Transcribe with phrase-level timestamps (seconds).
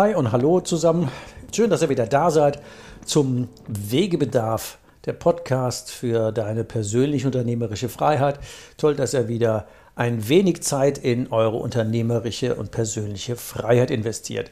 [0.00, 1.10] Hi und hallo zusammen.
[1.54, 2.62] Schön, dass ihr wieder da seid
[3.04, 8.40] zum Wegebedarf, der Podcast für deine persönliche unternehmerische Freiheit.
[8.78, 14.50] Toll, dass ihr wieder ein wenig Zeit in eure unternehmerische und persönliche Freiheit investiert.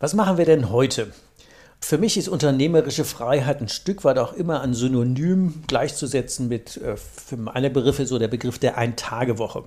[0.00, 1.08] Was machen wir denn heute?
[1.78, 6.96] Für mich ist unternehmerische Freiheit ein Stück weit auch immer ein Synonym gleichzusetzen mit, äh,
[6.96, 9.64] für meine Begriffe, so der Begriff der Ein-Tage-Woche.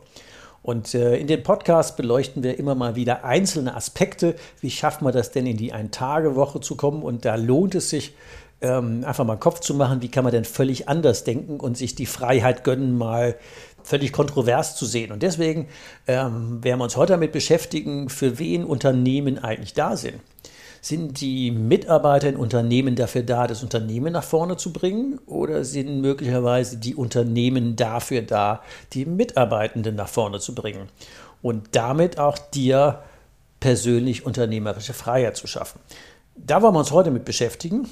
[0.62, 4.36] Und äh, in den Podcasts beleuchten wir immer mal wieder einzelne Aspekte.
[4.62, 7.02] Wie schafft man das denn, in die Ein-Tage-Woche zu kommen?
[7.02, 8.14] Und da lohnt es sich,
[8.62, 11.96] ähm, einfach mal Kopf zu machen, wie kann man denn völlig anders denken und sich
[11.96, 13.36] die Freiheit gönnen, mal
[13.84, 15.12] völlig kontrovers zu sehen.
[15.12, 15.68] Und deswegen
[16.08, 20.20] ähm, werden wir uns heute damit beschäftigen, für wen Unternehmen eigentlich da sind.
[20.82, 25.20] Sind die Mitarbeiter in Unternehmen dafür da, das Unternehmen nach vorne zu bringen?
[25.26, 28.62] Oder sind möglicherweise die Unternehmen dafür da,
[28.94, 30.90] die Mitarbeitenden nach vorne zu bringen?
[31.42, 33.04] Und damit auch dir
[33.60, 35.80] persönlich unternehmerische Freiheit zu schaffen.
[36.36, 37.90] Da wollen wir uns heute mit beschäftigen.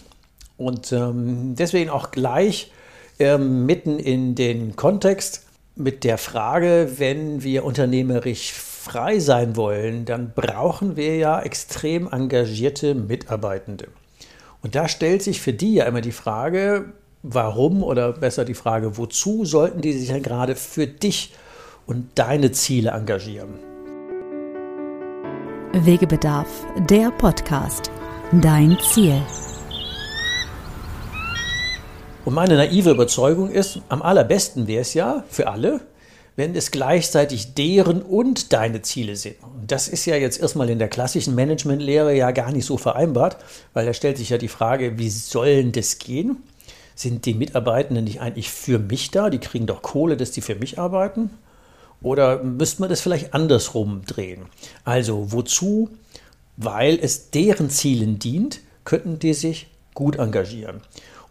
[0.58, 2.72] Und ähm, deswegen auch gleich
[3.20, 5.46] ähm, mitten in den Kontext
[5.76, 8.54] mit der Frage, wenn wir unternehmerisch
[8.88, 13.90] frei sein wollen, dann brauchen wir ja extrem engagierte Mitarbeitende.
[14.64, 18.98] Und da stellt sich für die ja immer die Frage, warum oder besser die Frage,
[18.98, 21.34] wozu sollten die sich ja gerade für dich
[21.86, 23.56] und deine Ziele engagieren?
[25.74, 26.48] Wegebedarf,
[26.90, 27.92] der Podcast.
[28.42, 29.22] Dein Ziel.
[32.24, 35.82] Und meine naive Überzeugung ist, am allerbesten wäre es ja für alle,
[36.38, 39.36] wenn es gleichzeitig deren und deine Ziele sind.
[39.42, 43.38] Und das ist ja jetzt erstmal in der klassischen Managementlehre ja gar nicht so vereinbart,
[43.74, 46.38] weil da stellt sich ja die Frage, wie sollen das gehen?
[46.94, 49.32] Sind die Mitarbeitenden nicht eigentlich für mich da?
[49.32, 51.32] Die kriegen doch Kohle, dass die für mich arbeiten?
[52.04, 54.44] Oder müsste man das vielleicht andersrum drehen?
[54.86, 55.90] Also wozu?
[56.56, 60.82] Weil es deren Zielen dient, könnten die sich gut engagieren.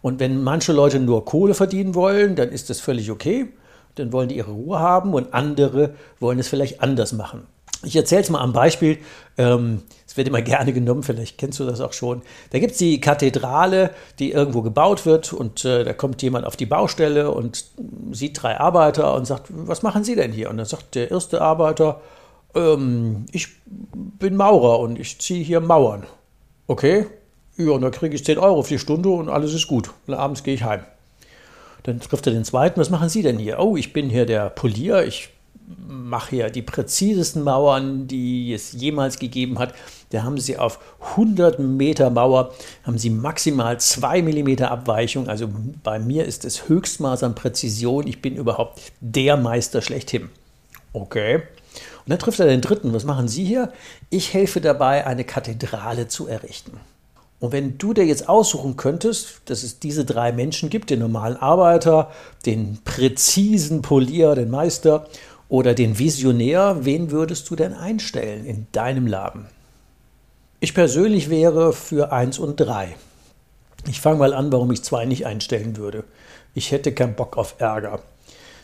[0.01, 3.47] Und wenn manche Leute nur Kohle verdienen wollen, dann ist das völlig okay
[3.99, 7.47] dann wollen die ihre Ruhe haben und andere wollen es vielleicht anders machen.
[7.83, 8.97] Ich erzähle es mal am Beispiel.
[9.37, 12.21] Ähm, es wird immer gerne genommen, vielleicht kennst du das auch schon.
[12.51, 16.55] Da gibt es die Kathedrale, die irgendwo gebaut wird und äh, da kommt jemand auf
[16.55, 17.65] die Baustelle und
[18.11, 20.49] sieht drei Arbeiter und sagt, was machen Sie denn hier?
[20.49, 22.01] Und dann sagt der erste Arbeiter,
[22.55, 26.05] ähm, ich bin Maurer und ich ziehe hier Mauern.
[26.67, 27.05] Okay,
[27.57, 29.89] ja, und dann kriege ich 10 Euro für die Stunde und alles ist gut.
[30.05, 30.81] Und abends gehe ich heim.
[31.87, 33.59] Dann trifft er den zweiten, was machen Sie denn hier?
[33.59, 35.29] Oh, ich bin hier der Polier, ich
[35.87, 39.73] mache hier die präzisesten Mauern, die es jemals gegeben hat.
[40.09, 40.79] Da haben sie auf
[41.11, 42.53] 100 Meter Mauer,
[42.83, 45.29] haben sie maximal 2 mm Abweichung.
[45.29, 45.47] Also
[45.81, 48.05] bei mir ist das Höchstmaß an Präzision.
[48.05, 50.27] Ich bin überhaupt der Meister schlechthin.
[50.91, 51.35] Okay.
[51.35, 52.93] Und dann trifft er den dritten.
[52.93, 53.71] Was machen Sie hier?
[54.09, 56.81] Ich helfe dabei, eine Kathedrale zu errichten.
[57.39, 61.37] Und wenn du dir jetzt aussuchen könntest, dass es diese drei Menschen gibt, den normalen
[61.37, 62.11] Arbeiter,
[62.45, 65.07] den präzisen Polier, den Meister
[65.47, 69.45] oder den Visionär, wen würdest du denn einstellen in deinem Laden?
[70.59, 72.95] Ich persönlich wäre für eins und drei.
[73.87, 76.03] Ich fange mal an, warum ich zwei nicht einstellen würde.
[76.55, 77.99] Ich hätte keinen Bock auf Ärger.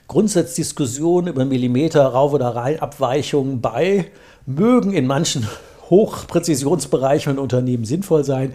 [0.08, 4.12] Grundsatzdiskussionen über Millimeter, Rauf- oder Reihenabweichungen bei
[4.48, 5.48] mögen in manchen
[5.90, 8.54] Hochpräzisionsbereiche und Unternehmen sinnvoll sein.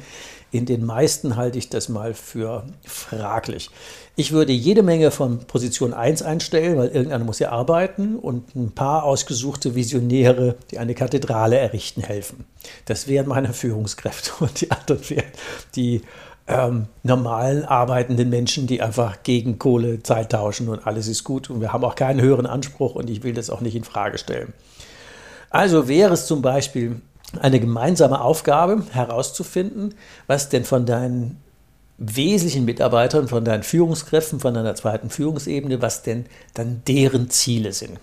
[0.51, 3.69] In den meisten halte ich das mal für fraglich.
[4.17, 8.73] Ich würde jede Menge von Position 1 einstellen, weil irgendeiner muss ja arbeiten und ein
[8.73, 12.47] paar ausgesuchte Visionäre, die eine Kathedrale errichten, helfen.
[12.87, 15.33] Das wären meine Führungskräfte und die anderen wären
[15.77, 16.01] die
[16.47, 21.61] ähm, normalen arbeitenden Menschen, die einfach gegen Kohle Zeit tauschen und alles ist gut und
[21.61, 24.55] wir haben auch keinen höheren Anspruch und ich will das auch nicht in Frage stellen.
[25.51, 27.01] Also wäre es zum Beispiel
[27.41, 29.95] eine gemeinsame Aufgabe herauszufinden,
[30.27, 31.37] was denn von deinen
[31.99, 37.99] wesentlichen Mitarbeitern, von deinen Führungskräften, von deiner zweiten Führungsebene, was denn dann deren Ziele sind.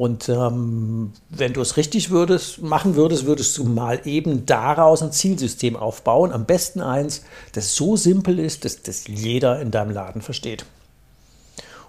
[0.00, 5.12] Und ähm, wenn du es richtig würdest, machen würdest, würdest du mal eben daraus ein
[5.12, 6.32] Zielsystem aufbauen.
[6.32, 7.22] Am besten eins,
[7.52, 10.64] das so simpel ist, dass das jeder in deinem Laden versteht.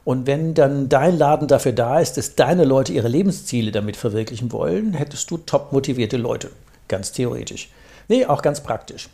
[0.03, 4.51] Und wenn dann dein Laden dafür da ist, dass deine Leute ihre Lebensziele damit verwirklichen
[4.51, 6.49] wollen, hättest du top motivierte Leute.
[6.87, 7.69] Ganz theoretisch.
[8.07, 9.09] Nee, auch ganz praktisch.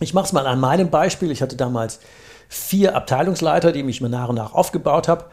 [0.00, 1.30] Ich mache es mal an meinem Beispiel.
[1.30, 2.00] Ich hatte damals
[2.48, 5.26] vier Abteilungsleiter, die mich mir nach und nach aufgebaut habe.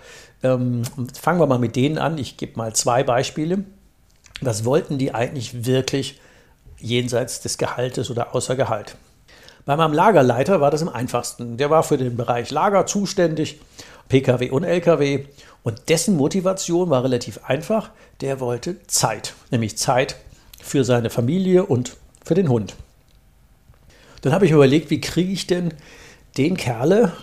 [0.44, 0.84] Ähm,
[1.14, 2.18] fangen wir mal mit denen an.
[2.18, 3.64] Ich gebe mal zwei Beispiele.
[4.42, 6.20] Was wollten die eigentlich wirklich
[6.78, 8.96] jenseits des Gehaltes oder außer Gehalt?
[9.66, 11.58] Bei meinem Lagerleiter war das am einfachsten.
[11.58, 13.60] Der war für den Bereich Lager zuständig
[14.10, 15.26] Pkw und Lkw.
[15.64, 17.90] Und dessen Motivation war relativ einfach.
[18.22, 20.18] Der wollte Zeit, nämlich Zeit
[20.62, 22.76] für seine Familie und für den Hund.
[24.22, 25.74] Dann habe ich überlegt, wie kriege ich denn
[26.38, 27.14] den Kerle,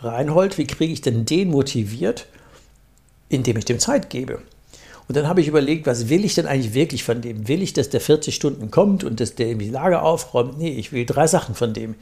[0.00, 2.26] Reinhold, wie kriege ich denn den motiviert,
[3.28, 4.40] indem ich dem Zeit gebe?
[5.08, 7.48] Und dann habe ich überlegt, was will ich denn eigentlich wirklich von dem?
[7.48, 10.58] Will ich, dass der 40 Stunden kommt und dass der die Lager aufräumt?
[10.58, 11.94] Nee, ich will drei Sachen von dem.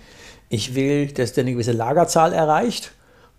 [0.48, 2.92] Ich will, dass der eine gewisse Lagerzahl erreicht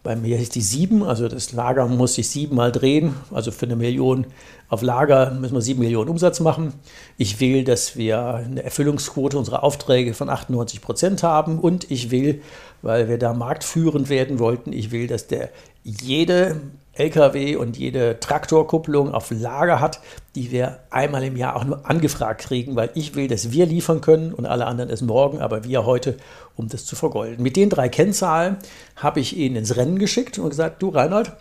[0.08, 3.16] bei mir ist die sieben, also das Lager muss sich siebenmal drehen.
[3.30, 4.26] Also für eine Million
[4.70, 6.74] auf Lager müssen wir sieben Millionen Umsatz machen.
[7.18, 11.60] Ich will, dass wir eine Erfüllungsquote unserer Aufträge von 98 Prozent haben.
[11.60, 12.42] Und ich will,
[12.82, 15.50] weil wir da marktführend werden wollten, ich will, dass der
[15.84, 16.62] jede
[17.00, 20.02] LKW und jede Traktorkupplung auf Lager hat,
[20.36, 24.02] die wir einmal im Jahr auch nur angefragt kriegen, weil ich will, dass wir liefern
[24.02, 26.18] können und alle anderen es morgen, aber wir heute,
[26.56, 27.44] um das zu vergolden.
[27.44, 28.58] Mit den drei Kennzahlen
[28.96, 31.34] habe ich ihn ins Rennen geschickt und gesagt, du Reinhold,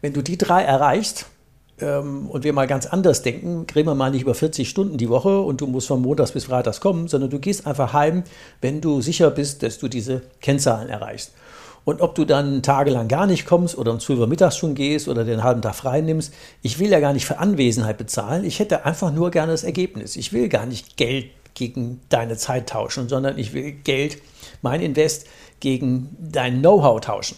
[0.00, 1.26] wenn du die drei erreichst,
[1.80, 5.08] ähm, und wir mal ganz anders denken, kriegen wir mal nicht über 40 Stunden die
[5.08, 8.24] Woche und du musst von Montags bis Freitags kommen, sondern du gehst einfach heim,
[8.60, 11.32] wenn du sicher bist, dass du diese Kennzahlen erreichst.
[11.84, 15.06] Und ob du dann tagelang gar nicht kommst oder um 12 Uhr mittags schon gehst
[15.06, 16.32] oder den halben Tag frei nimmst,
[16.62, 18.44] ich will ja gar nicht für Anwesenheit bezahlen.
[18.44, 20.16] Ich hätte einfach nur gerne das Ergebnis.
[20.16, 24.18] Ich will gar nicht Geld gegen deine Zeit tauschen, sondern ich will Geld,
[24.62, 25.26] mein Invest,
[25.60, 27.36] gegen dein Know-how tauschen.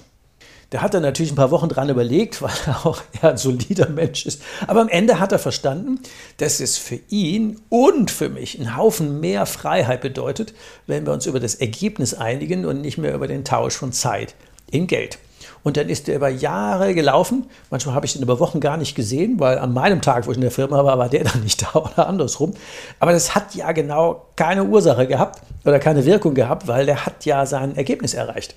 [0.72, 3.88] Der hat dann natürlich ein paar Wochen dran überlegt, weil er auch eher ein solider
[3.88, 4.42] Mensch ist.
[4.66, 6.00] Aber am Ende hat er verstanden,
[6.38, 10.54] dass es für ihn und für mich einen Haufen mehr Freiheit bedeutet,
[10.86, 14.34] wenn wir uns über das Ergebnis einigen und nicht mehr über den Tausch von Zeit
[14.70, 15.18] in Geld.
[15.62, 17.46] Und dann ist er über Jahre gelaufen.
[17.70, 20.36] Manchmal habe ich ihn über Wochen gar nicht gesehen, weil an meinem Tag, wo ich
[20.36, 22.54] in der Firma war, war der dann nicht da oder andersrum.
[23.00, 27.24] Aber das hat ja genau keine Ursache gehabt oder keine Wirkung gehabt, weil der hat
[27.24, 28.54] ja sein Ergebnis erreicht.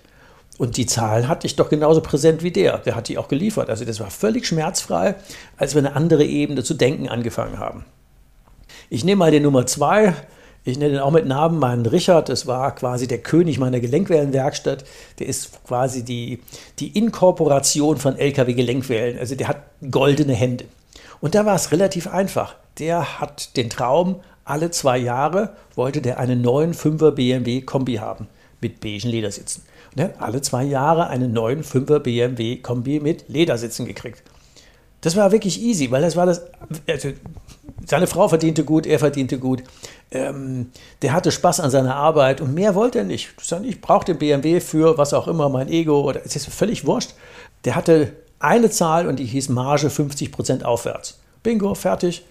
[0.60, 2.80] Und die Zahlen hatte ich doch genauso präsent wie der.
[2.80, 3.70] Der hat die auch geliefert.
[3.70, 5.16] Also das war völlig schmerzfrei,
[5.56, 7.86] als wir eine andere Ebene zu denken angefangen haben.
[8.90, 10.14] Ich nehme mal den Nummer zwei.
[10.66, 12.28] Ich nenne ihn auch mit Namen meinen Richard.
[12.28, 14.84] Das war quasi der König meiner Gelenkwellenwerkstatt.
[15.20, 16.42] Der ist quasi die,
[16.80, 19.18] die Inkorporation von LKW-Gelenkwellen.
[19.18, 20.66] Also der hat goldene Hände.
[21.22, 22.56] Und da war es relativ einfach.
[22.80, 28.28] Der hat den Traum, alle zwei Jahre wollte der einen neuen 5er BMW Kombi haben
[28.60, 29.64] mit beigen Ledersitzen.
[29.97, 34.24] Hat alle zwei Jahre einen neuen 5er BMW Kombi mit Ledersitzen gekriegt.
[35.01, 36.44] Das war wirklich easy, weil das war das.
[36.88, 37.09] Also
[37.86, 39.63] seine Frau verdiente gut, er verdiente gut.
[40.12, 43.29] Ähm, der hatte Spaß an seiner Arbeit und mehr wollte er nicht.
[43.63, 47.13] Ich brauche den BMW für was auch immer, mein Ego oder es ist völlig wurscht.
[47.65, 51.19] Der hatte eine Zahl und die hieß Marge 50% aufwärts.
[51.43, 52.25] Bingo, fertig.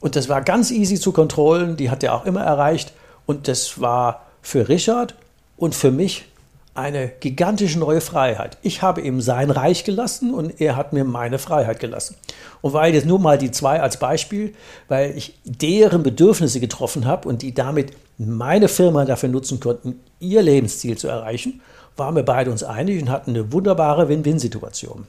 [0.00, 2.92] Und das war ganz easy zu kontrollen, die hat er auch immer erreicht.
[3.26, 5.14] Und das war für Richard
[5.56, 6.24] und für mich
[6.74, 8.56] eine gigantische neue Freiheit.
[8.62, 12.16] Ich habe ihm sein Reich gelassen und er hat mir meine Freiheit gelassen.
[12.60, 14.54] Und weil jetzt nur mal die zwei als Beispiel,
[14.88, 20.42] weil ich deren Bedürfnisse getroffen habe und die damit meine Firma dafür nutzen konnten, ihr
[20.42, 21.60] Lebensziel zu erreichen,
[21.96, 25.06] waren wir beide uns einig und hatten eine wunderbare Win-Win-Situation.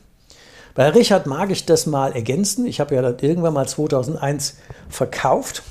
[0.73, 2.65] Bei Richard mag ich das mal ergänzen.
[2.65, 4.57] Ich habe ja dann irgendwann mal 2001
[4.89, 5.63] verkauft.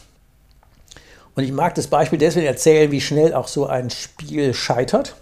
[1.35, 5.15] Und ich mag das Beispiel deswegen erzählen, wie schnell auch so ein Spiel scheitert.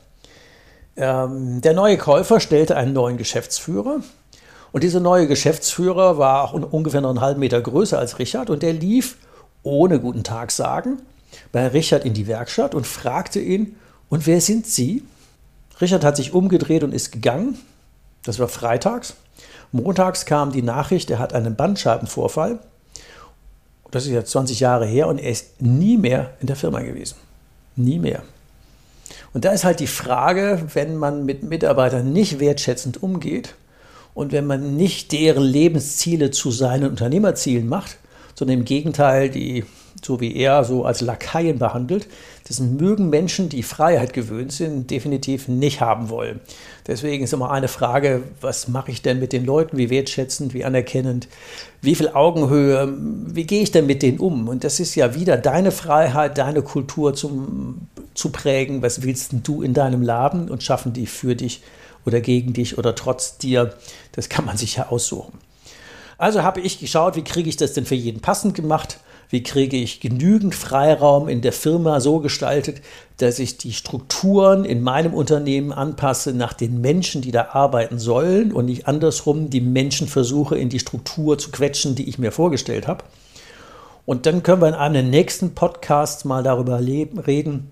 [0.99, 4.01] Ähm, der neue Käufer stellte einen neuen Geschäftsführer.
[4.73, 8.51] Und dieser neue Geschäftsführer war auch ungefähr noch einen halben Meter größer als Richard.
[8.51, 9.17] Und der lief
[9.63, 10.99] ohne guten Tag sagen
[11.53, 13.77] bei Richard in die Werkstatt und fragte ihn,
[14.09, 15.05] und wer sind Sie?
[15.81, 17.59] Richard hat sich umgedreht und ist gegangen.
[18.25, 19.15] Das war freitags.
[19.71, 22.59] Montags kam die Nachricht, er hat einen Bandscheibenvorfall.
[23.91, 27.17] Das ist jetzt 20 Jahre her und er ist nie mehr in der Firma gewesen.
[27.77, 28.23] Nie mehr.
[29.33, 33.55] Und da ist halt die Frage, wenn man mit Mitarbeitern nicht wertschätzend umgeht
[34.15, 37.99] und wenn man nicht deren Lebensziele zu seinen Unternehmerzielen macht,
[38.35, 39.65] sondern im Gegenteil die
[40.05, 42.07] so wie er so als Lakaien behandelt,
[42.47, 46.41] das mögen Menschen, die Freiheit gewöhnt sind, definitiv nicht haben wollen.
[46.87, 50.65] Deswegen ist immer eine Frage, was mache ich denn mit den Leuten, wie wertschätzend, wie
[50.65, 51.29] anerkennend,
[51.83, 52.95] wie viel Augenhöhe,
[53.27, 54.49] wie gehe ich denn mit denen um?
[54.49, 57.89] Und das ist ja wieder deine Freiheit, deine Kultur zum,
[58.19, 58.83] zu prägen.
[58.83, 61.63] Was willst du in deinem Laden und schaffen die für dich
[62.05, 63.75] oder gegen dich oder trotz dir?
[64.13, 65.39] Das kann man sich ja aussuchen.
[66.19, 68.99] Also habe ich geschaut, wie kriege ich das denn für jeden passend gemacht?
[69.31, 72.81] Wie kriege ich genügend Freiraum in der Firma so gestaltet,
[73.19, 78.53] dass ich die Strukturen in meinem Unternehmen anpasse nach den Menschen, die da arbeiten sollen
[78.53, 82.89] und nicht andersrum die Menschen versuche in die Struktur zu quetschen, die ich mir vorgestellt
[82.89, 83.05] habe.
[84.07, 87.71] Und dann können wir in einem der nächsten Podcasts mal darüber reden,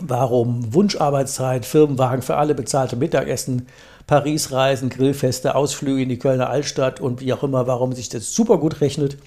[0.00, 3.66] warum Wunscharbeitszeit, Firmenwagen für alle, bezahlte Mittagessen,
[4.06, 8.58] Paris-Reisen, Grillfeste, Ausflüge in die Kölner Altstadt und wie auch immer, warum sich das super
[8.58, 9.18] gut rechnet.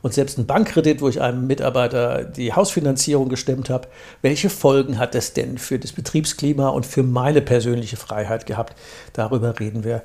[0.00, 3.88] Und selbst ein Bankkredit, wo ich einem Mitarbeiter die Hausfinanzierung gestemmt habe,
[4.20, 8.74] welche Folgen hat das denn für das Betriebsklima und für meine persönliche Freiheit gehabt?
[9.12, 10.02] Darüber reden wir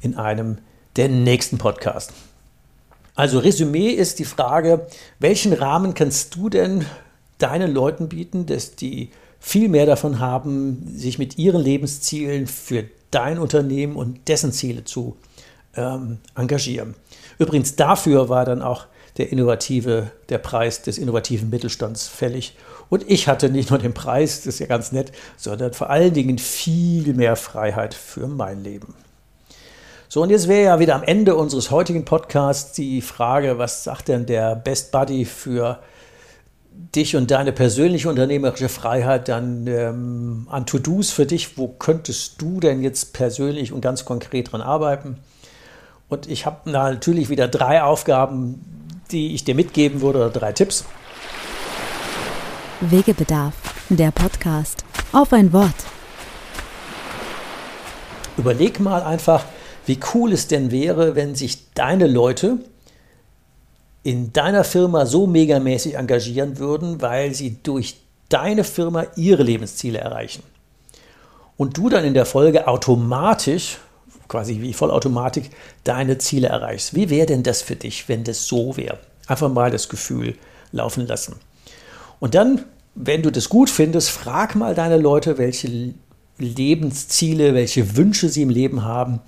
[0.00, 0.58] in einem
[0.94, 2.12] der nächsten Podcasts.
[3.14, 4.86] Also Resümee ist die Frage,
[5.18, 6.84] welchen Rahmen kannst du denn
[7.38, 9.10] deinen Leuten bieten, dass die
[9.44, 15.16] viel mehr davon haben, sich mit ihren Lebenszielen für dein Unternehmen und dessen Ziele zu
[15.76, 16.94] ähm, engagieren.
[17.38, 18.86] Übrigens dafür war dann auch
[19.18, 22.56] der innovative, der Preis des innovativen Mittelstands fällig.
[22.88, 26.14] Und ich hatte nicht nur den Preis, das ist ja ganz nett, sondern vor allen
[26.14, 28.94] Dingen viel mehr Freiheit für mein Leben.
[30.08, 34.06] So, und jetzt wäre ja wieder am Ende unseres heutigen Podcasts die Frage, was sagt
[34.06, 35.80] denn der Best Buddy für
[36.94, 41.56] dich und deine persönliche unternehmerische Freiheit dann ähm, an To-Dos für dich?
[41.56, 45.16] Wo könntest du denn jetzt persönlich und ganz konkret dran arbeiten?
[46.08, 50.84] Und ich habe natürlich wieder drei Aufgaben, die ich dir mitgeben würde, oder drei Tipps.
[52.80, 53.54] Wegebedarf,
[53.88, 54.84] der Podcast.
[55.12, 55.74] Auf ein Wort.
[58.36, 59.44] Überleg mal einfach,
[59.86, 62.58] wie cool es denn wäre, wenn sich deine Leute
[64.02, 67.96] in deiner Firma so megamäßig engagieren würden, weil sie durch
[68.28, 70.42] deine Firma ihre Lebensziele erreichen.
[71.56, 73.78] Und du dann in der Folge automatisch,
[74.26, 75.50] quasi wie Vollautomatik,
[75.84, 76.94] deine Ziele erreichst.
[76.94, 78.98] Wie wäre denn das für dich, wenn das so wäre?
[79.26, 80.34] Einfach mal das Gefühl
[80.72, 81.36] laufen lassen.
[82.18, 85.94] Und dann, wenn du das gut findest, frag mal deine Leute, welche
[86.38, 89.20] Lebensziele, welche Wünsche sie im Leben haben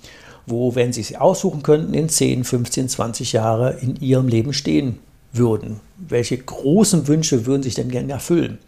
[0.45, 4.99] wo, wenn Sie es aussuchen könnten, in 10, 15, 20 Jahre in Ihrem Leben stehen
[5.33, 5.79] würden.
[5.97, 8.59] Welche großen Wünsche würden sich denn gerne erfüllen?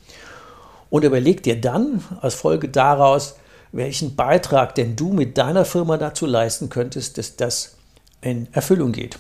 [0.90, 3.36] Und überleg dir dann als Folge daraus,
[3.72, 7.76] welchen Beitrag denn du mit deiner Firma dazu leisten könntest, dass das
[8.22, 9.20] in Erfüllung geht.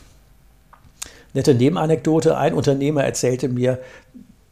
[1.33, 3.79] Nette Nebenanekdote, ein Unternehmer erzählte mir,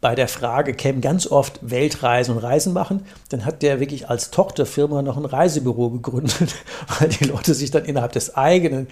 [0.00, 3.06] bei der Frage kämen ganz oft Weltreisen und Reisen machen.
[3.30, 6.54] Dann hat der wirklich als Tochterfirma noch ein Reisebüro gegründet,
[6.98, 8.88] weil die Leute sich dann innerhalb des eigenen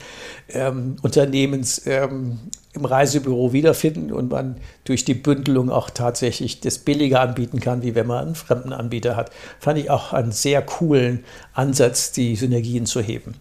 [0.48, 2.40] ähm, Unternehmens ähm,
[2.72, 7.94] im Reisebüro wiederfinden und man durch die Bündelung auch tatsächlich das billiger anbieten kann, wie
[7.94, 9.30] wenn man einen fremden Anbieter hat.
[9.60, 13.34] Fand ich auch einen sehr coolen Ansatz, die Synergien zu heben.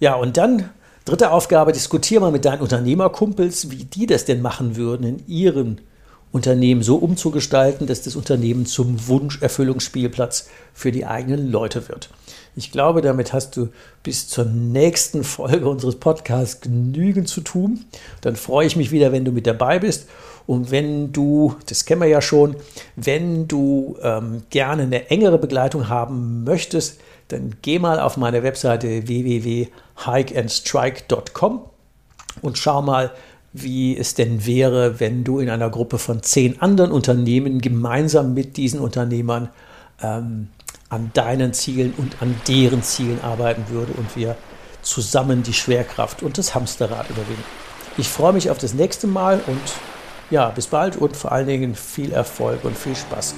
[0.00, 0.70] Ja, und dann
[1.04, 5.80] dritte Aufgabe, diskutiere mal mit deinen Unternehmerkumpels, wie die das denn machen würden in ihren
[6.32, 12.08] Unternehmen so umzugestalten, dass das Unternehmen zum Wunscherfüllungsspielplatz für die eigenen Leute wird.
[12.56, 13.68] Ich glaube, damit hast du
[14.02, 17.84] bis zur nächsten Folge unseres Podcasts genügend zu tun.
[18.22, 20.08] Dann freue ich mich wieder, wenn du mit dabei bist.
[20.46, 22.56] Und wenn du, das kennen wir ja schon,
[22.96, 29.06] wenn du ähm, gerne eine engere Begleitung haben möchtest, dann geh mal auf meine Webseite
[29.06, 31.60] www.hikeandstrike.com
[32.42, 33.12] und schau mal,
[33.52, 38.56] wie es denn wäre, wenn du in einer Gruppe von zehn anderen Unternehmen gemeinsam mit
[38.56, 39.50] diesen Unternehmern
[40.02, 40.48] ähm,
[40.88, 44.36] an deinen Zielen und an deren Zielen arbeiten würde und wir
[44.82, 47.44] zusammen die Schwerkraft und das Hamsterrad überwinden.
[47.98, 49.60] Ich freue mich auf das nächste Mal und
[50.30, 53.34] ja, bis bald und vor allen Dingen viel Erfolg und viel Spaß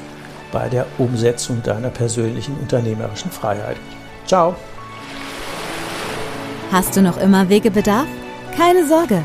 [0.52, 3.76] bei der Umsetzung deiner persönlichen unternehmerischen Freiheit.
[4.26, 4.54] Ciao.
[6.70, 8.06] Hast du noch immer Wegebedarf?
[8.56, 9.24] Keine Sorge.